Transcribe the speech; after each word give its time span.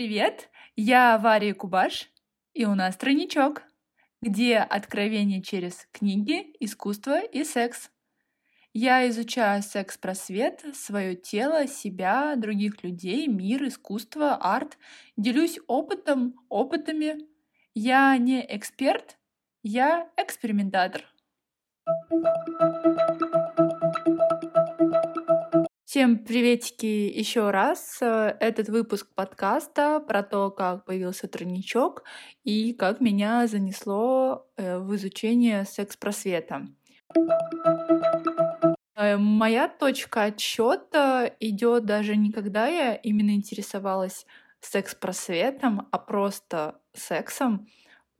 Привет, 0.00 0.48
я 0.76 1.18
Варя 1.18 1.52
Кубаш, 1.52 2.08
и 2.54 2.64
у 2.64 2.74
нас 2.74 2.96
тройничок, 2.96 3.64
где 4.22 4.56
откровение 4.56 5.42
через 5.42 5.86
книги, 5.92 6.56
искусство 6.58 7.20
и 7.20 7.44
секс. 7.44 7.90
Я 8.72 9.06
изучаю 9.10 9.62
секс-просвет, 9.62 10.64
свое 10.72 11.16
тело, 11.16 11.66
себя, 11.66 12.34
других 12.36 12.82
людей, 12.82 13.26
мир, 13.26 13.68
искусство, 13.68 14.36
арт. 14.36 14.78
Делюсь 15.18 15.58
опытом, 15.66 16.34
опытами. 16.48 17.28
Я 17.74 18.16
не 18.16 18.40
эксперт, 18.56 19.18
я 19.62 20.08
экспериментатор. 20.16 21.04
Всем 26.00 26.16
приветики 26.16 26.86
еще 26.86 27.50
раз. 27.50 27.98
Этот 28.00 28.70
выпуск 28.70 29.06
подкаста 29.14 30.00
про 30.00 30.22
то, 30.22 30.50
как 30.50 30.86
появился 30.86 31.28
тройничок 31.28 32.04
и 32.42 32.72
как 32.72 33.02
меня 33.02 33.46
занесло 33.46 34.46
э, 34.56 34.78
в 34.78 34.96
изучение 34.96 35.66
секс-просвета. 35.66 36.68
Э, 38.96 39.18
моя 39.18 39.68
точка 39.68 40.22
отсчета 40.22 41.30
идет 41.38 41.84
даже 41.84 42.16
не 42.16 42.32
когда 42.32 42.66
я 42.66 42.94
именно 42.94 43.32
интересовалась 43.32 44.24
секс-просветом, 44.62 45.86
а 45.90 45.98
просто 45.98 46.80
сексом 46.94 47.68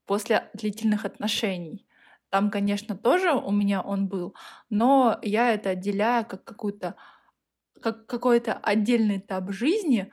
после 0.05 0.51
длительных 0.53 1.07
отношений. 1.07 1.87
Там, 2.29 2.51
конечно, 2.51 2.95
тоже 2.95 3.33
у 3.33 3.51
меня 3.51 3.81
он 3.81 4.07
был, 4.07 4.35
но 4.69 5.19
я 5.23 5.55
это 5.55 5.71
отделяю 5.71 6.27
как 6.27 6.45
какую-то 6.45 6.97
как 7.83 8.07
какой-то 8.07 8.55
отдельный 8.55 9.19
этап 9.19 9.51
жизни, 9.53 10.11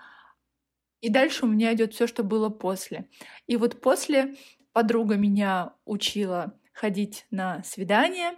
и 1.02 1.10
дальше 1.10 1.46
у 1.46 1.48
меня 1.48 1.74
идет 1.74 1.94
все, 1.94 2.08
что 2.08 2.24
было 2.24 2.50
после. 2.50 3.10
И 3.46 3.56
вот 3.56 3.82
после 3.82 4.36
подруга 4.74 5.16
меня 5.16 5.74
учила 5.86 6.54
ходить 6.74 7.26
на 7.32 7.64
свидания, 7.64 8.34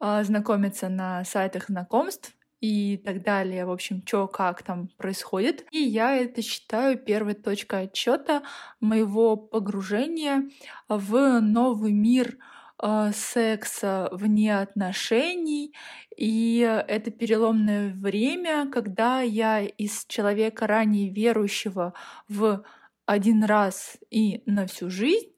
а, 0.00 0.22
знакомиться 0.24 0.88
на 0.88 1.24
сайтах 1.24 1.68
знакомств 1.68 2.32
и 2.60 2.96
так 2.96 3.22
далее. 3.22 3.66
В 3.66 3.70
общем, 3.70 4.02
что 4.06 4.26
как 4.26 4.62
там 4.62 4.88
происходит. 4.96 5.66
И 5.70 5.78
я 5.78 6.16
это 6.16 6.42
считаю 6.42 6.98
первой 6.98 7.34
точкой 7.34 7.84
отчета 7.84 8.42
моего 8.80 9.36
погружения 9.36 10.48
в 10.88 11.40
новый 11.40 11.92
мир 11.92 12.38
э, 12.84 13.12
секса 13.14 14.08
вне 14.12 14.58
отношений. 14.58 15.74
И 16.16 16.58
это 16.60 17.10
переломное 17.10 17.94
время, 17.94 18.68
когда 18.70 19.22
я 19.22 19.60
из 19.62 20.04
человека 20.06 20.66
ранее 20.66 21.08
верующего 21.08 21.94
в 22.28 22.62
один 23.06 23.44
раз 23.44 23.96
и 24.10 24.42
на 24.46 24.66
всю 24.66 24.90
жизнь 24.90 25.34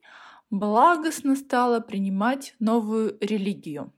благостно 0.49 1.35
стала 1.35 1.79
принимать 1.79 2.55
новую 2.59 3.17
религию. 3.19 3.93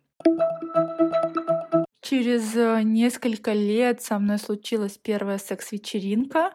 Через 2.02 2.56
э, 2.56 2.82
несколько 2.84 3.54
лет 3.54 4.02
со 4.02 4.20
мной 4.20 4.40
случилась 4.40 4.98
первая 4.98 5.38
секс-вечеринка, 5.38 6.54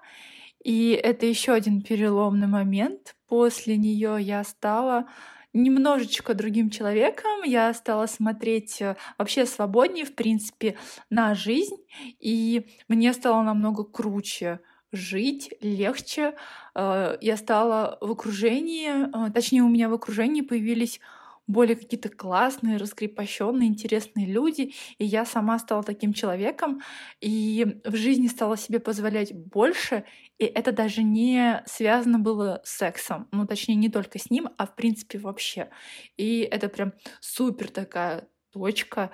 и 0.62 0.90
это 0.90 1.26
еще 1.26 1.52
один 1.52 1.82
переломный 1.82 2.46
момент. 2.46 3.14
После 3.28 3.76
нее 3.76 4.16
я 4.20 4.42
стала 4.42 5.06
немножечко 5.54 6.34
другим 6.34 6.68
человеком, 6.68 7.42
я 7.44 7.72
стала 7.72 8.06
смотреть 8.06 8.82
э, 8.82 8.96
вообще 9.16 9.46
свободнее, 9.46 10.04
в 10.04 10.14
принципе, 10.14 10.76
на 11.08 11.34
жизнь, 11.34 11.76
и 12.20 12.66
мне 12.88 13.12
стало 13.14 13.42
намного 13.42 13.84
круче 13.84 14.60
жить, 14.92 15.54
легче. 15.60 16.34
Э, 16.74 17.16
я 17.20 17.36
стала 17.36 17.98
в 18.00 18.10
окружении, 18.10 19.28
э, 19.28 19.32
точнее, 19.32 19.62
у 19.62 19.68
меня 19.68 19.88
в 19.88 19.94
окружении 19.94 20.42
появились 20.42 21.00
более 21.46 21.76
какие-то 21.76 22.08
классные, 22.08 22.76
раскрепощенные, 22.76 23.68
интересные 23.68 24.26
люди. 24.26 24.74
И 24.98 25.04
я 25.04 25.24
сама 25.24 25.58
стала 25.58 25.82
таким 25.82 26.12
человеком, 26.12 26.80
и 27.20 27.80
в 27.84 27.96
жизни 27.96 28.28
стала 28.28 28.56
себе 28.56 28.80
позволять 28.80 29.34
больше. 29.34 30.04
И 30.38 30.44
это 30.44 30.72
даже 30.72 31.02
не 31.02 31.62
связано 31.66 32.18
было 32.18 32.60
с 32.64 32.76
сексом. 32.76 33.28
Ну, 33.32 33.46
точнее, 33.46 33.76
не 33.76 33.88
только 33.88 34.18
с 34.18 34.30
ним, 34.30 34.48
а 34.56 34.66
в 34.66 34.74
принципе 34.74 35.18
вообще. 35.18 35.70
И 36.16 36.40
это 36.40 36.68
прям 36.68 36.92
супер 37.20 37.70
такая 37.70 38.28
точка, 38.50 39.10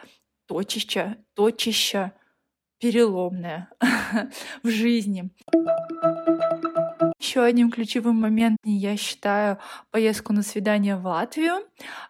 точища, 0.46 1.16
точища 1.34 2.12
переломная 2.78 3.68
в 4.62 4.68
жизни. 4.68 5.30
Еще 7.20 7.42
одним 7.42 7.70
ключевым 7.70 8.16
моментом 8.18 8.56
я 8.64 8.96
считаю 8.96 9.58
поездку 9.90 10.32
на 10.32 10.42
свидание 10.42 10.96
в 10.96 11.04
Латвию, 11.04 11.66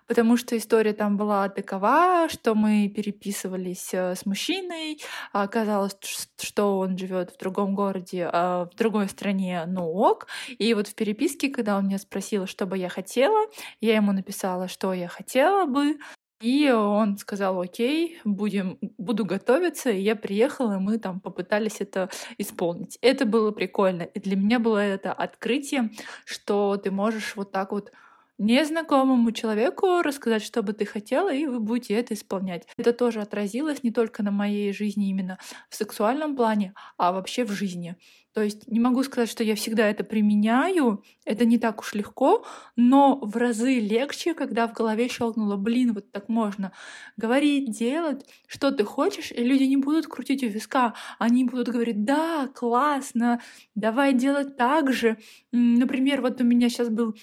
потому 0.07 0.37
что 0.37 0.57
история 0.57 0.93
там 0.93 1.17
была 1.17 1.49
такова, 1.49 2.29
что 2.29 2.55
мы 2.55 2.89
переписывались 2.89 3.93
э, 3.93 4.15
с 4.15 4.25
мужчиной, 4.25 5.01
оказалось, 5.33 5.97
что 6.41 6.79
он 6.79 6.97
живет 6.97 7.33
в 7.33 7.39
другом 7.39 7.75
городе, 7.75 8.31
а 8.33 8.67
в 8.67 8.77
другой 8.77 9.09
стране, 9.09 9.65
ну 9.67 9.83
ок. 9.83 10.29
И 10.59 10.73
вот 10.75 10.87
в 10.87 10.95
переписке, 10.95 11.49
когда 11.49 11.77
он 11.77 11.89
меня 11.89 11.99
спросил, 11.99 12.47
что 12.47 12.67
бы 12.67 12.79
я 12.79 12.89
хотела, 12.89 13.47
я 13.81 13.97
ему 13.97 14.13
написала, 14.13 14.69
что 14.69 14.93
я 14.93 15.09
хотела 15.09 15.67
бы, 15.67 15.99
и 16.41 16.71
он 16.71 17.19
сказал, 17.19 17.61
окей, 17.61 18.19
будем, 18.25 18.79
буду 18.97 19.27
готовиться. 19.27 19.91
И 19.91 20.01
я 20.01 20.17
приехала, 20.17 20.77
и 20.77 20.81
мы 20.81 20.99
там 20.99 21.21
попытались 21.21 21.81
это 21.81 22.09
исполнить. 22.39 22.99
Это 23.03 23.27
было 23.27 23.51
прикольно. 23.51 24.03
И 24.05 24.21
для 24.21 24.37
меня 24.37 24.59
было 24.59 24.79
это 24.79 25.13
открытие, 25.13 25.91
что 26.25 26.79
ты 26.79 26.91
можешь 26.91 27.37
вот 27.37 27.53
так 27.53 27.73
вот 27.73 27.93
незнакомому 28.41 29.33
человеку 29.33 30.01
рассказать, 30.03 30.43
что 30.43 30.63
бы 30.63 30.73
ты 30.73 30.87
хотела, 30.87 31.33
и 31.33 31.47
вы 31.47 31.61
будете 31.61 31.95
это 31.95 32.15
исполнять. 32.15 32.67
Это 32.79 32.93
тоже 32.95 33.21
отразилось 33.21 33.83
не 33.83 33.91
только 33.91 34.23
на 34.23 34.31
моей 34.31 34.73
жизни 34.73 35.11
именно 35.11 35.39
в 35.69 35.75
сексуальном 35.75 36.35
плане, 36.35 36.73
а 36.97 37.13
вообще 37.13 37.45
в 37.45 37.53
жизни. 37.53 37.97
То 38.33 38.43
есть 38.43 38.69
не 38.69 38.79
могу 38.79 39.03
сказать, 39.03 39.29
что 39.29 39.43
я 39.43 39.57
всегда 39.57 39.89
это 39.89 40.05
применяю, 40.05 41.03
это 41.25 41.45
не 41.45 41.59
так 41.59 41.81
уж 41.81 41.95
легко, 41.95 42.47
но 42.77 43.19
в 43.21 43.37
разы 43.37 43.81
легче, 43.81 44.35
когда 44.35 44.69
в 44.69 44.73
голове 44.73 45.09
щелкнуло, 45.09 45.57
блин, 45.57 45.93
вот 45.95 46.13
так 46.13 46.29
можно 46.29 46.73
говорить, 47.17 47.77
делать, 47.77 48.25
что 48.47 48.71
ты 48.71 48.85
хочешь, 48.85 49.33
и 49.33 49.43
люди 49.43 49.65
не 49.65 49.77
будут 49.77 50.07
крутить 50.07 50.45
у 50.45 50.47
виска, 50.47 50.95
они 51.19 51.45
будут 51.45 51.69
говорить, 51.69 52.05
да, 52.05 52.49
классно, 52.55 53.41
давай 53.75 54.13
делать 54.15 54.57
так 54.57 54.93
же. 54.93 55.19
Например, 55.51 56.23
вот 56.23 56.41
у 56.41 56.45
меня 56.45 56.69
сейчас 56.69 56.89
был 56.89 57.17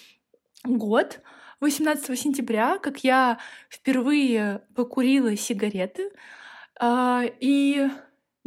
год, 0.64 1.22
18 1.60 2.20
сентября, 2.20 2.78
как 2.80 3.04
я 3.04 3.40
впервые 3.70 4.62
покурила 4.76 5.36
сигареты, 5.36 6.12
а, 6.80 7.24
и 7.40 7.90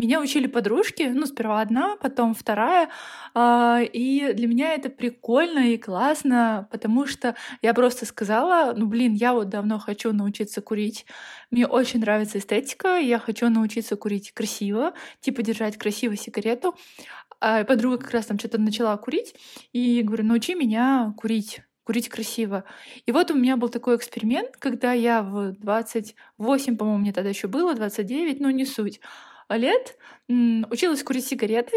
меня 0.01 0.21
учили 0.21 0.47
подружки, 0.47 1.03
ну, 1.03 1.27
сперва 1.27 1.61
одна, 1.61 1.97
потом 1.97 2.35
вторая, 2.35 2.89
а, 3.35 3.81
и 3.83 4.33
для 4.33 4.47
меня 4.47 4.73
это 4.75 4.89
прикольно 4.89 5.73
и 5.73 5.77
классно, 5.77 6.69
потому 6.71 7.07
что 7.07 7.37
я 7.61 7.75
просто 7.75 8.07
сказала, 8.07 8.73
ну, 8.75 8.87
блин, 8.87 9.13
я 9.13 9.35
вот 9.35 9.51
давно 9.51 9.79
хочу 9.79 10.13
научиться 10.13 10.63
курить, 10.63 11.05
мне 11.51 11.67
очень 11.67 12.01
нравится 12.01 12.39
эстетика, 12.39 12.97
я 12.97 13.19
хочу 13.19 13.49
научиться 13.51 13.97
курить 13.97 14.33
красиво, 14.33 14.95
типа 15.21 15.43
держать 15.43 15.77
красиво 15.77 16.17
сигарету, 16.17 16.75
а 17.41 17.65
подруга 17.65 17.99
как 17.99 18.13
раз 18.13 18.27
там 18.27 18.39
что-то 18.39 18.59
начала 18.59 18.97
курить, 18.97 19.35
и 19.73 20.03
говорю, 20.03 20.25
научи 20.25 20.55
меня 20.55 21.13
курить 21.17 21.61
курить 21.91 22.09
красиво. 22.09 22.63
И 23.05 23.11
вот 23.11 23.33
у 23.33 23.35
меня 23.35 23.57
был 23.57 23.69
такой 23.69 23.97
эксперимент, 23.97 24.57
когда 24.59 24.93
я 24.93 25.25
в 25.25 25.55
28, 25.59 26.77
по-моему, 26.77 27.01
мне 27.01 27.13
тогда 27.13 27.31
еще 27.31 27.49
было, 27.49 27.75
29, 27.75 28.39
ну 28.39 28.49
не 28.51 28.65
суть, 28.65 29.01
лет 29.49 29.99
училась 30.29 31.03
курить 31.03 31.27
сигареты, 31.27 31.77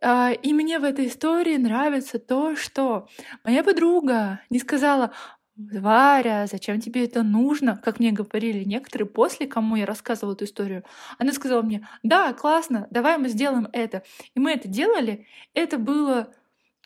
а, 0.00 0.30
и 0.30 0.52
мне 0.52 0.78
в 0.78 0.84
этой 0.84 1.08
истории 1.08 1.56
нравится 1.56 2.20
то, 2.20 2.54
что 2.54 3.08
моя 3.42 3.64
подруга 3.64 4.40
не 4.50 4.60
сказала, 4.60 5.10
Варя, 5.56 6.46
зачем 6.46 6.80
тебе 6.80 7.04
это 7.04 7.24
нужно? 7.24 7.76
Как 7.76 7.98
мне 7.98 8.12
говорили 8.12 8.62
некоторые 8.62 9.08
после, 9.08 9.48
кому 9.48 9.74
я 9.74 9.84
рассказывала 9.84 10.34
эту 10.34 10.44
историю. 10.44 10.84
Она 11.18 11.32
сказала 11.32 11.62
мне, 11.62 11.88
да, 12.04 12.32
классно, 12.34 12.86
давай 12.92 13.18
мы 13.18 13.28
сделаем 13.28 13.66
это. 13.72 14.04
И 14.36 14.38
мы 14.38 14.52
это 14.52 14.68
делали. 14.68 15.26
Это 15.54 15.76
было 15.76 16.32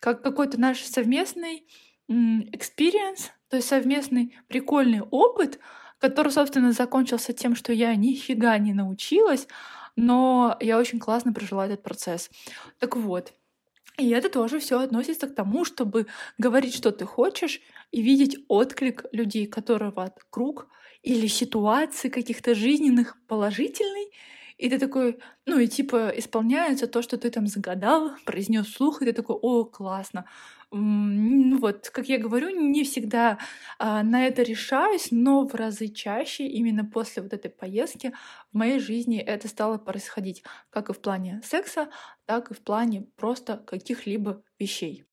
как 0.00 0.22
какой-то 0.22 0.58
наш 0.58 0.82
совместный 0.82 1.66
experience, 2.10 3.30
то 3.48 3.56
есть 3.56 3.68
совместный 3.68 4.36
прикольный 4.48 5.00
опыт, 5.00 5.58
который, 5.98 6.32
собственно, 6.32 6.72
закончился 6.72 7.32
тем, 7.32 7.54
что 7.54 7.72
я 7.72 7.94
нифига 7.94 8.58
не 8.58 8.74
научилась, 8.74 9.48
но 9.96 10.56
я 10.60 10.78
очень 10.78 10.98
классно 10.98 11.32
прожила 11.32 11.66
этот 11.66 11.82
процесс. 11.82 12.30
Так 12.78 12.96
вот, 12.96 13.32
и 13.96 14.10
это 14.10 14.28
тоже 14.28 14.58
все 14.58 14.80
относится 14.80 15.28
к 15.28 15.34
тому, 15.34 15.64
чтобы 15.64 16.06
говорить, 16.36 16.74
что 16.74 16.90
ты 16.90 17.04
хочешь, 17.04 17.60
и 17.92 18.02
видеть 18.02 18.38
отклик 18.48 19.04
людей, 19.12 19.46
которые 19.46 19.92
круг 20.30 20.68
или 21.02 21.28
ситуации 21.28 22.08
каких-то 22.08 22.54
жизненных 22.54 23.16
положительный 23.28 24.10
и 24.56 24.68
ты 24.68 24.78
такой, 24.78 25.18
ну 25.46 25.58
и 25.58 25.66
типа 25.66 26.12
исполняется 26.16 26.86
то, 26.86 27.02
что 27.02 27.18
ты 27.18 27.30
там 27.30 27.46
загадал, 27.46 28.12
произнес 28.24 28.66
вслух, 28.66 29.02
и 29.02 29.06
ты 29.06 29.12
такой, 29.12 29.36
о, 29.36 29.64
классно. 29.64 30.26
Ну 30.70 31.58
вот, 31.58 31.88
как 31.90 32.08
я 32.08 32.18
говорю, 32.18 32.50
не 32.50 32.82
всегда 32.82 33.38
а, 33.78 34.02
на 34.02 34.26
это 34.26 34.42
решаюсь, 34.42 35.08
но 35.12 35.46
в 35.46 35.54
разы 35.54 35.88
чаще 35.88 36.46
именно 36.46 36.84
после 36.84 37.22
вот 37.22 37.32
этой 37.32 37.50
поездки 37.50 38.12
в 38.52 38.56
моей 38.56 38.80
жизни 38.80 39.18
это 39.18 39.46
стало 39.46 39.78
происходить, 39.78 40.42
как 40.70 40.90
и 40.90 40.92
в 40.92 41.00
плане 41.00 41.40
секса, 41.44 41.90
так 42.26 42.50
и 42.50 42.54
в 42.54 42.60
плане 42.60 43.06
просто 43.16 43.58
каких-либо 43.58 44.42
вещей. 44.58 45.04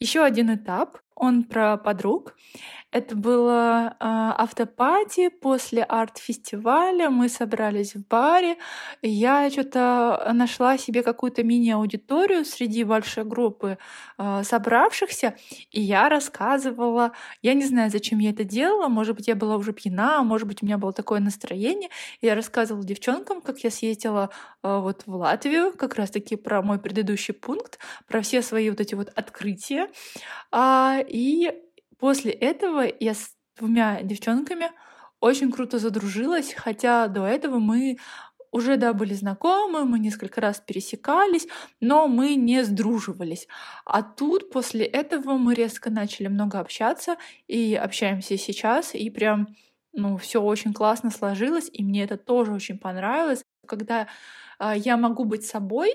Еще 0.00 0.22
один 0.22 0.54
этап, 0.54 0.98
он 1.18 1.44
про 1.44 1.76
подруг. 1.76 2.34
Это 2.90 3.14
было 3.14 3.88
э, 3.90 3.94
автопати 4.00 5.28
после 5.28 5.82
арт-фестиваля. 5.82 7.10
Мы 7.10 7.28
собрались 7.28 7.94
в 7.94 8.06
баре. 8.08 8.56
Я 9.02 9.50
что-то 9.50 10.30
нашла 10.32 10.78
себе 10.78 11.02
какую-то 11.02 11.44
мини-аудиторию 11.44 12.46
среди 12.46 12.84
большой 12.84 13.24
группы 13.24 13.76
э, 14.16 14.42
собравшихся, 14.42 15.36
и 15.70 15.82
я 15.82 16.08
рассказывала. 16.08 17.12
Я 17.42 17.52
не 17.52 17.64
знаю, 17.66 17.90
зачем 17.90 18.20
я 18.20 18.30
это 18.30 18.44
делала. 18.44 18.88
Может 18.88 19.16
быть, 19.16 19.28
я 19.28 19.34
была 19.34 19.56
уже 19.56 19.74
пьяна, 19.74 20.22
может 20.22 20.48
быть, 20.48 20.62
у 20.62 20.66
меня 20.66 20.78
было 20.78 20.94
такое 20.94 21.20
настроение. 21.20 21.90
Я 22.22 22.34
рассказывала 22.34 22.86
девчонкам, 22.86 23.42
как 23.42 23.58
я 23.58 23.70
съездила 23.70 24.30
э, 24.62 24.78
вот 24.80 25.02
в 25.04 25.14
Латвию, 25.14 25.74
как 25.76 25.96
раз-таки 25.96 26.36
про 26.36 26.62
мой 26.62 26.78
предыдущий 26.78 27.34
пункт, 27.34 27.78
про 28.06 28.22
все 28.22 28.40
свои 28.40 28.70
вот 28.70 28.80
эти 28.80 28.94
вот 28.94 29.10
открытия. 29.14 29.88
А, 30.50 31.00
и 31.08 31.52
После 31.98 32.30
этого 32.30 32.84
я 33.00 33.14
с 33.14 33.34
двумя 33.56 34.02
девчонками 34.02 34.70
очень 35.20 35.50
круто 35.50 35.78
задружилась, 35.78 36.54
хотя 36.54 37.08
до 37.08 37.26
этого 37.26 37.58
мы 37.58 37.98
уже, 38.50 38.76
да, 38.76 38.94
были 38.94 39.12
знакомы, 39.12 39.84
мы 39.84 39.98
несколько 39.98 40.40
раз 40.40 40.62
пересекались, 40.64 41.48
но 41.80 42.06
мы 42.08 42.34
не 42.36 42.62
сдруживались. 42.64 43.46
А 43.84 44.02
тут 44.02 44.50
после 44.50 44.86
этого 44.86 45.36
мы 45.36 45.54
резко 45.54 45.90
начали 45.90 46.28
много 46.28 46.60
общаться 46.60 47.16
и 47.46 47.74
общаемся 47.74 48.38
сейчас, 48.38 48.94
и 48.94 49.10
прям, 49.10 49.48
ну, 49.92 50.16
все 50.16 50.40
очень 50.40 50.72
классно 50.72 51.10
сложилось, 51.10 51.68
и 51.70 51.82
мне 51.82 52.04
это 52.04 52.16
тоже 52.16 52.52
очень 52.52 52.78
понравилось. 52.78 53.42
Когда 53.66 54.06
э, 54.58 54.72
я 54.76 54.96
могу 54.96 55.24
быть 55.24 55.44
собой, 55.44 55.94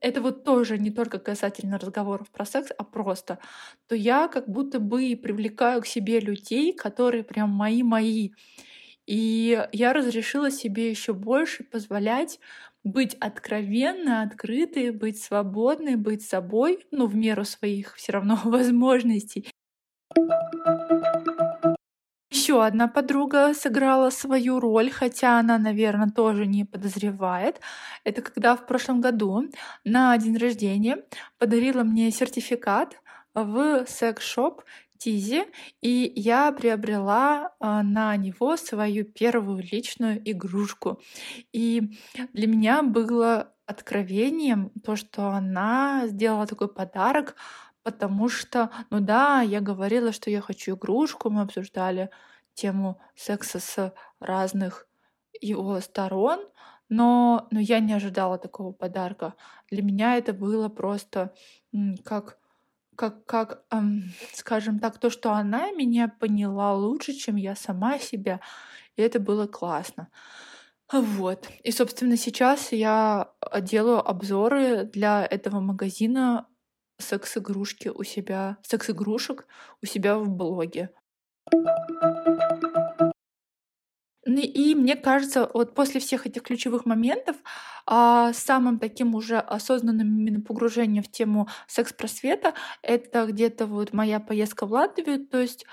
это 0.00 0.20
вот 0.20 0.44
тоже 0.44 0.78
не 0.78 0.90
только 0.90 1.18
касательно 1.18 1.78
разговоров 1.78 2.30
про 2.30 2.44
секс, 2.44 2.70
а 2.76 2.84
просто, 2.84 3.38
то 3.86 3.94
я 3.94 4.28
как 4.28 4.48
будто 4.48 4.80
бы 4.80 5.18
привлекаю 5.20 5.82
к 5.82 5.86
себе 5.86 6.20
людей, 6.20 6.72
которые 6.72 7.24
прям 7.24 7.50
мои-мои. 7.50 8.30
И 9.06 9.66
я 9.72 9.92
разрешила 9.92 10.50
себе 10.50 10.90
еще 10.90 11.12
больше 11.12 11.64
позволять 11.64 12.38
быть 12.84 13.14
откровенной, 13.20 14.22
открытой, 14.22 14.90
быть 14.90 15.22
свободной, 15.22 15.96
быть 15.96 16.22
собой, 16.22 16.86
ну, 16.90 17.06
в 17.06 17.14
меру 17.14 17.44
своих 17.44 17.96
все 17.96 18.12
равно 18.12 18.38
возможностей. 18.44 19.50
Еще 22.40 22.64
одна 22.64 22.88
подруга 22.88 23.52
сыграла 23.52 24.08
свою 24.08 24.60
роль, 24.60 24.90
хотя 24.90 25.38
она, 25.38 25.58
наверное, 25.58 26.08
тоже 26.08 26.46
не 26.46 26.64
подозревает. 26.64 27.60
Это 28.02 28.22
когда 28.22 28.56
в 28.56 28.64
прошлом 28.64 29.02
году 29.02 29.50
на 29.84 30.16
день 30.16 30.38
рождения 30.38 31.04
подарила 31.36 31.82
мне 31.82 32.10
сертификат 32.10 32.96
в 33.34 33.84
секс-шоп 33.86 34.62
Тизи, 34.96 35.44
и 35.82 36.10
я 36.16 36.50
приобрела 36.52 37.52
а, 37.60 37.82
на 37.82 38.16
него 38.16 38.56
свою 38.56 39.04
первую 39.04 39.62
личную 39.62 40.18
игрушку. 40.24 40.98
И 41.52 41.92
для 42.32 42.46
меня 42.46 42.82
было 42.82 43.52
откровением 43.66 44.70
то, 44.82 44.96
что 44.96 45.28
она 45.28 46.04
сделала 46.06 46.46
такой 46.46 46.68
подарок 46.72 47.36
Потому 47.90 48.28
что, 48.28 48.70
ну 48.90 49.00
да, 49.00 49.40
я 49.42 49.60
говорила, 49.60 50.12
что 50.12 50.30
я 50.30 50.40
хочу 50.40 50.76
игрушку, 50.76 51.30
мы 51.30 51.42
обсуждали 51.42 52.10
тему 52.54 53.00
секса 53.16 53.58
с 53.58 53.94
разных 54.20 54.86
его 55.40 55.80
сторон, 55.80 56.40
но, 56.88 57.48
но 57.50 57.60
я 57.60 57.80
не 57.80 57.92
ожидала 57.92 58.38
такого 58.38 58.72
подарка. 58.72 59.34
Для 59.70 59.82
меня 59.82 60.16
это 60.16 60.32
было 60.32 60.68
просто 60.68 61.34
как 62.04 62.38
как, 62.96 63.24
как 63.24 63.64
эм, 63.70 64.12
скажем 64.34 64.78
так, 64.78 64.98
то, 64.98 65.08
что 65.08 65.32
она 65.32 65.70
меня 65.72 66.08
поняла 66.20 66.74
лучше, 66.74 67.14
чем 67.14 67.36
я 67.36 67.54
сама 67.56 67.98
себя, 67.98 68.40
и 68.96 69.02
это 69.02 69.20
было 69.20 69.46
классно. 69.46 70.08
Вот. 70.92 71.48
И, 71.62 71.70
собственно, 71.72 72.16
сейчас 72.16 72.72
я 72.72 73.32
делаю 73.62 74.06
обзоры 74.06 74.84
для 74.84 75.24
этого 75.24 75.60
магазина 75.60 76.46
секс-игрушки 77.00 77.88
у 77.88 78.02
себя, 78.04 78.58
секс-игрушек 78.62 79.46
у 79.82 79.86
себя 79.86 80.18
в 80.18 80.28
блоге. 80.28 80.90
Ну 84.26 84.38
и 84.40 84.74
мне 84.74 84.96
кажется, 84.96 85.50
вот 85.54 85.74
после 85.74 85.98
всех 85.98 86.26
этих 86.26 86.42
ключевых 86.42 86.84
моментов 86.84 87.36
а, 87.86 88.32
самым 88.34 88.78
таким 88.78 89.14
уже 89.14 89.38
осознанным 89.38 90.06
именно 90.18 90.40
погружением 90.42 91.02
в 91.02 91.10
тему 91.10 91.48
секс-просвета 91.66 92.54
это 92.82 93.26
где-то 93.26 93.66
вот 93.66 93.92
моя 93.92 94.20
поездка 94.20 94.66
в 94.66 94.72
Латвию, 94.72 95.26
то 95.26 95.40
есть 95.40 95.64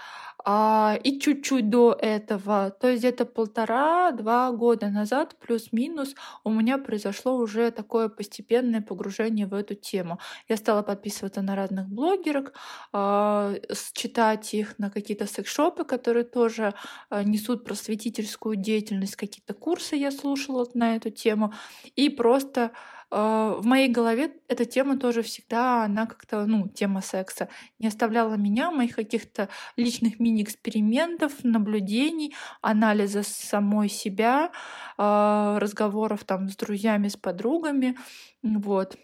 а, 0.50 0.98
и 1.04 1.20
чуть-чуть 1.20 1.70
до 1.70 1.92
этого, 1.92 2.72
то 2.72 2.88
есть 2.88 3.02
где-то 3.02 3.26
полтора-два 3.26 4.50
года 4.52 4.88
назад, 4.88 5.36
плюс-минус, 5.46 6.16
у 6.46 6.52
меня 6.52 6.78
произошло 6.78 7.36
уже 7.36 7.70
такое 7.70 8.08
постепенное 8.08 8.82
погружение 8.82 9.46
в 9.46 9.54
эту 9.54 9.76
тему. 9.76 10.20
Я 10.48 10.56
стала 10.56 10.84
подписываться 10.84 11.42
на 11.42 11.58
разных 11.58 11.90
блогерок, 11.90 12.54
а, 12.94 13.56
читать 13.92 14.54
их 14.54 14.80
на 14.80 14.90
какие-то 14.90 15.26
секс-шопы, 15.26 15.84
которые 15.84 16.24
тоже 16.24 16.74
а, 17.10 17.24
несут 17.24 17.66
просветительскую 17.66 18.56
деятельность, 18.56 19.18
какие-то 19.18 19.54
курсы 19.54 19.98
я 19.98 20.12
слушала 20.12 20.66
на 20.74 20.96
эту 20.96 21.10
тему, 21.10 21.54
и 21.98 22.08
просто 22.08 22.72
в 23.10 23.62
моей 23.66 23.88
голове 23.90 24.34
эта 24.50 24.66
тема 24.66 24.98
тоже 24.98 25.22
всегда, 25.22 25.86
она 25.86 26.06
как-то, 26.08 26.46
ну, 26.46 26.68
тема 26.68 27.02
секса, 27.02 27.48
не 27.80 27.88
оставляла 27.88 28.36
меня, 28.36 28.72
моих 28.72 28.96
каких-то 28.96 29.48
личных 29.78 30.20
мини-экспериментов, 30.20 31.44
наблюдений, 31.44 32.36
анализа 32.62 33.24
самой 33.24 33.90
себя, 33.90 34.52
а, 34.98 35.58
разговоров 35.60 36.26
там 36.26 36.50
с 36.50 36.56
друзьями, 36.58 37.08
с 37.08 37.16
подругами, 37.18 37.98
вот. 38.44 38.98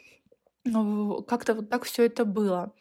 Как-то 1.28 1.56
вот 1.56 1.70
так 1.70 1.84
все 1.84 2.06
это 2.06 2.26
было 2.26 2.74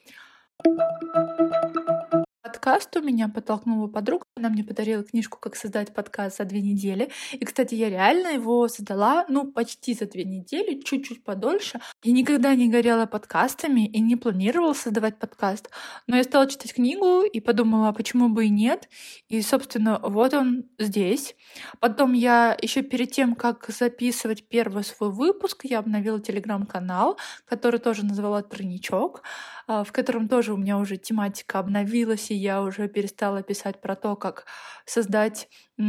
подкаст 2.63 2.97
у 2.97 3.01
меня 3.01 3.29
подтолкнула 3.29 3.89
подруга. 3.89 4.25
Она 4.37 4.49
мне 4.49 4.63
подарила 4.63 5.03
книжку 5.03 5.37
«Как 5.41 5.57
создать 5.57 5.93
подкаст 5.93 6.39
за 6.39 6.45
две 6.45 6.61
недели». 6.61 7.11
И, 7.33 7.45
кстати, 7.45 7.75
я 7.75 7.91
реально 7.91 8.29
его 8.29 8.69
создала, 8.69 9.27
ну, 9.29 9.51
почти 9.51 9.95
за 9.95 10.07
две 10.07 10.23
недели, 10.23 10.81
чуть-чуть 10.81 11.25
подольше. 11.25 11.81
Я 12.05 12.13
никогда 12.13 12.55
не 12.55 12.69
горела 12.69 13.07
подкастами 13.07 13.89
и 13.89 14.01
не 14.01 14.15
планировала 14.15 14.75
создавать 14.75 15.19
подкаст. 15.19 15.71
Но 16.07 16.17
я 16.17 16.23
стала 16.23 16.47
читать 16.47 16.75
книгу 16.75 17.23
и 17.23 17.41
подумала, 17.41 17.89
а 17.89 17.93
почему 17.93 18.29
бы 18.29 18.47
и 18.47 18.49
нет. 18.49 18.89
И, 19.29 19.43
собственно, 19.43 19.99
вот 19.99 20.33
он 20.33 20.63
здесь. 20.79 21.35
Потом 21.81 22.13
я 22.13 22.57
еще 22.63 22.83
перед 22.83 23.11
тем, 23.11 23.35
как 23.35 23.67
записывать 23.71 24.47
первый 24.47 24.85
свой 24.85 25.11
выпуск, 25.11 25.65
я 25.65 25.81
обновила 25.81 26.21
телеграм-канал, 26.21 27.19
который 27.45 27.81
тоже 27.81 28.05
назвала 28.05 28.41
«Тройничок», 28.43 29.25
а, 29.67 29.83
в 29.83 29.91
котором 29.91 30.29
тоже 30.29 30.53
у 30.53 30.57
меня 30.57 30.79
уже 30.79 30.97
тематика 30.97 31.59
обновилась, 31.59 32.31
и 32.31 32.35
я 32.35 32.52
уже 32.61 32.89
перестала 32.89 33.43
писать 33.43 33.81
про 33.81 33.97
то, 33.97 34.17
как 34.17 34.45
создать 34.85 35.49
э, 35.79 35.83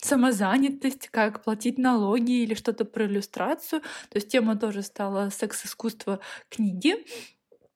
самозанятость, 0.00 1.08
как 1.08 1.44
платить 1.44 1.76
налоги 1.76 2.42
или 2.42 2.54
что-то 2.54 2.84
про 2.84 3.06
иллюстрацию. 3.06 3.82
То 3.82 4.16
есть 4.16 4.28
тема 4.28 4.56
тоже 4.56 4.82
стала 4.82 5.30
секс-искусство 5.30 6.20
книги. 6.48 7.04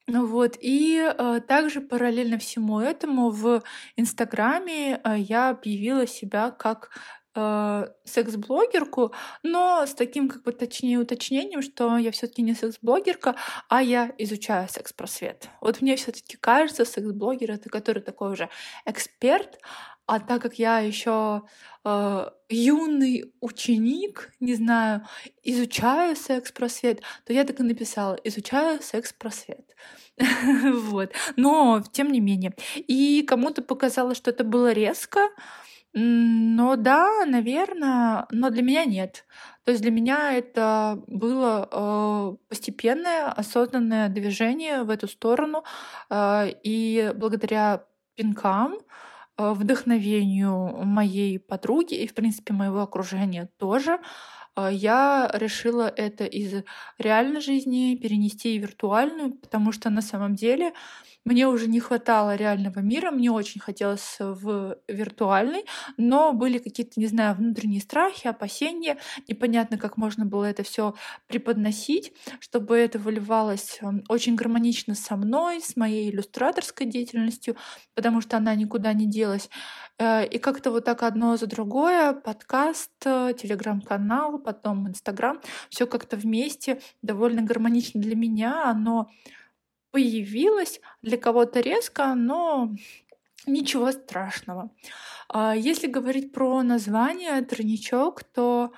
Вот. 0.08 0.56
И 0.60 0.98
э, 1.00 1.40
также 1.46 1.80
параллельно 1.80 2.38
всему 2.38 2.80
этому 2.80 3.30
в 3.30 3.62
Инстаграме 3.96 5.00
э, 5.02 5.18
я 5.18 5.50
объявила 5.50 6.06
себя 6.06 6.50
как 6.50 6.90
э, 7.34 7.86
секс-блогерку, 8.04 9.12
но 9.42 9.86
с 9.86 9.94
таким 9.94 10.28
как 10.28 10.42
бы 10.42 10.52
точнее 10.52 10.98
уточнением, 10.98 11.62
что 11.62 11.96
я 11.98 12.10
все-таки 12.10 12.42
не 12.42 12.54
секс-блогерка, 12.54 13.36
а 13.68 13.82
я 13.82 14.12
изучаю 14.18 14.68
секс-просвет. 14.68 15.48
Вот 15.60 15.80
мне 15.80 15.96
все-таки 15.96 16.36
кажется, 16.36 16.84
секс-блогер 16.84 17.52
это 17.52 17.68
который 17.70 18.02
такой 18.02 18.32
уже 18.32 18.48
эксперт, 18.84 19.58
а 20.06 20.18
так 20.20 20.42
как 20.42 20.58
я 20.58 20.80
еще 20.80 21.42
э, 21.84 22.30
юный 22.48 23.32
ученик, 23.40 24.32
не 24.40 24.54
знаю, 24.54 25.06
изучаю 25.42 26.16
секс-просвет, 26.16 27.02
то 27.24 27.32
я 27.32 27.44
так 27.44 27.60
и 27.60 27.62
написала, 27.62 28.18
изучаю 28.24 28.82
секс-просвет. 28.82 29.74
вот. 30.64 31.12
Но, 31.36 31.82
тем 31.92 32.10
не 32.10 32.20
менее. 32.20 32.54
И 32.76 33.24
кому-то 33.26 33.62
показалось, 33.62 34.16
что 34.16 34.30
это 34.30 34.44
было 34.44 34.72
резко, 34.72 35.28
Ну 35.94 36.76
да, 36.76 37.26
наверно, 37.26 38.26
но 38.30 38.48
для 38.50 38.62
меня 38.62 38.84
нет. 38.86 39.26
То 39.64 39.72
есть 39.72 39.82
для 39.82 39.90
меня 39.90 40.32
это 40.32 41.02
было, 41.06 41.68
э, 41.70 42.36
постепенное, 42.48 43.26
осознанное 43.30 44.08
движение 44.08 44.84
в 44.84 44.90
эту 44.90 45.06
сторону. 45.06 45.64
Э, 46.10 46.46
и 46.62 47.12
благодаря 47.14 47.84
пинкам, 48.14 48.78
э, 49.38 49.52
вдохновению 49.52 50.84
моей 50.84 51.38
подруги 51.38 51.94
и, 51.94 52.06
в 52.06 52.14
принципе, 52.14 52.54
моего 52.54 52.80
окружения 52.82 53.50
тоже, 53.58 53.98
э, 54.56 54.68
я 54.72 55.30
решила 55.34 55.88
это 55.88 56.24
из 56.24 56.64
реальной 56.98 57.40
жизни 57.42 57.96
перенести 57.96 58.58
в 58.58 58.62
виртуальную, 58.62 59.32
потому 59.34 59.72
что 59.72 59.90
на 59.90 60.02
самом 60.02 60.34
деле 60.36 60.72
мне 61.24 61.46
уже 61.46 61.68
не 61.68 61.80
хватало 61.80 62.34
реального 62.34 62.80
мира, 62.80 63.10
мне 63.10 63.30
очень 63.30 63.60
хотелось 63.60 64.16
в 64.18 64.78
виртуальный, 64.88 65.64
но 65.96 66.32
были 66.32 66.58
какие-то, 66.58 66.98
не 66.98 67.06
знаю, 67.06 67.36
внутренние 67.36 67.80
страхи, 67.80 68.26
опасения. 68.26 68.98
Непонятно, 69.28 69.78
как 69.78 69.96
можно 69.96 70.26
было 70.26 70.44
это 70.44 70.62
все 70.62 70.94
преподносить, 71.28 72.12
чтобы 72.40 72.76
это 72.76 72.98
выливалось 72.98 73.78
эм, 73.82 74.02
очень 74.08 74.34
гармонично 74.34 74.94
со 74.94 75.16
мной, 75.16 75.60
с 75.60 75.76
моей 75.76 76.10
иллюстраторской 76.10 76.86
деятельностью, 76.86 77.56
потому 77.94 78.20
что 78.20 78.36
она 78.36 78.54
никуда 78.54 78.92
не 78.92 79.06
делась. 79.06 79.48
Э, 79.98 80.26
и 80.26 80.38
как-то 80.38 80.70
вот 80.70 80.84
так 80.84 81.02
одно 81.02 81.36
за 81.36 81.46
другое, 81.46 82.12
подкаст, 82.12 82.90
э, 83.04 83.34
телеграм-канал, 83.40 84.38
потом 84.38 84.88
инстаграм, 84.88 85.40
все 85.68 85.86
как-то 85.86 86.16
вместе 86.16 86.80
довольно 87.02 87.42
гармонично 87.42 88.00
для 88.00 88.16
меня, 88.16 88.64
оно 88.68 89.10
появилась, 89.92 90.80
для 91.02 91.18
кого-то 91.18 91.60
резко, 91.60 92.14
но 92.14 92.72
ничего 93.46 93.92
страшного. 93.92 94.70
А 95.28 95.54
если 95.54 95.86
говорить 95.86 96.32
про 96.32 96.62
название 96.62 97.42
«Тройничок», 97.42 98.24
то 98.24 98.72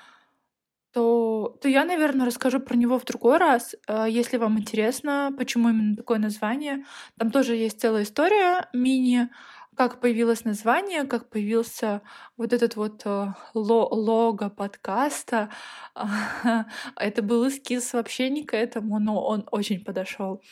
то, 0.94 1.59
то 1.61 1.68
я, 1.68 1.85
наверное, 1.85 2.25
расскажу 2.25 2.61
про 2.61 2.76
него 2.76 3.00
в 3.00 3.04
другой 3.04 3.38
раз, 3.38 3.75
а 3.88 4.06
если 4.09 4.37
вам 4.37 4.61
интересно, 4.61 5.35
почему 5.37 5.71
именно 5.71 5.97
такое 5.97 6.21
название. 6.21 6.85
Там 7.18 7.33
тоже 7.33 7.56
есть 7.56 7.80
целая 7.80 8.04
история 8.04 8.68
мини, 8.73 9.28
как 9.76 10.00
появилось 10.00 10.45
название, 10.45 11.04
как 11.04 11.28
появился 11.31 12.02
вот 12.37 12.52
этот 12.52 12.76
вот 12.76 13.02
э, 13.04 13.26
ло 13.54 13.88
лого 13.90 14.49
подкаста. 14.49 15.50
Это 16.97 17.23
был 17.23 17.49
эскиз 17.49 17.93
вообще 17.93 18.31
не 18.31 18.45
к 18.45 18.57
этому, 18.57 18.99
но 18.99 19.25
он 19.25 19.47
очень 19.50 19.85
подошел. 19.85 20.43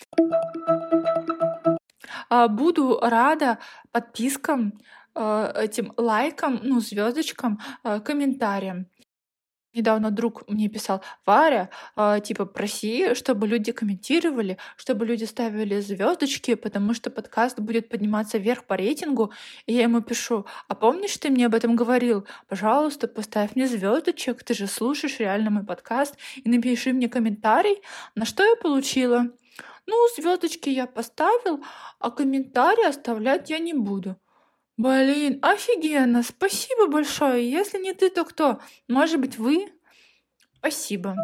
А, 2.29 2.49
буду 2.49 2.99
рада 3.01 3.59
подпискам, 3.91 4.73
э, 5.15 5.53
этим 5.57 5.93
лайкам, 5.97 6.61
ну, 6.63 6.81
звездочкам, 6.81 7.61
э, 7.85 8.01
комментариям. 8.01 8.87
Недавно 9.75 10.11
друг 10.11 10.47
мне 10.49 10.69
писал: 10.69 11.03
"Варя, 11.25 11.71
а, 11.97 12.21
типа 12.21 12.45
проси, 12.45 13.15
чтобы 13.15 13.47
люди 13.49 13.73
комментировали, 13.73 14.59
чтобы 14.77 15.07
люди 15.07 15.25
ставили 15.25 15.81
звездочки, 15.81 16.55
потому 16.55 16.93
что 16.93 17.11
подкаст 17.11 17.59
будет 17.59 17.89
подниматься 17.89 18.37
вверх 18.39 18.65
по 18.65 18.77
рейтингу". 18.77 19.33
И 19.67 19.73
я 19.73 19.83
ему 19.85 20.03
пишу: 20.03 20.45
"А 20.69 20.75
помнишь, 20.75 21.17
ты 21.17 21.31
мне 21.31 21.47
об 21.47 21.55
этом 21.55 21.75
говорил? 21.75 22.27
Пожалуйста, 22.49 23.09
поставь 23.09 23.55
мне 23.57 23.67
звездочек, 23.67 24.45
ты 24.45 24.53
же 24.55 24.67
слушаешь 24.67 25.19
реально 25.19 25.51
мой 25.51 25.65
подкаст, 25.65 26.17
и 26.37 26.49
напиши 26.51 26.93
мне 26.93 27.09
комментарий". 27.09 27.81
На 28.15 28.27
что 28.27 28.45
я 28.45 28.57
получила? 28.57 29.27
Ну, 29.87 29.97
звездочки 30.17 30.69
я 30.71 30.87
поставил, 30.87 31.65
а 31.99 32.11
комментарий 32.11 32.87
оставлять 32.87 33.51
я 33.51 33.59
не 33.59 33.75
буду. 33.75 34.17
Блин, 34.77 35.39
офигенно! 35.43 36.23
Спасибо 36.23 36.89
большое! 36.89 37.51
Если 37.51 37.79
не 37.79 37.93
ты, 37.93 38.11
то 38.11 38.25
кто? 38.25 38.61
Может 38.89 39.21
быть, 39.21 39.37
вы? 39.39 39.73
Спасибо. 40.59 41.17